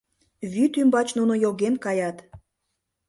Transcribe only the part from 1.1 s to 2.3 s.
нуно йоген каят.